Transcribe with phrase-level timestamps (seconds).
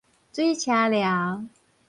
[0.33, 1.45] 水車寮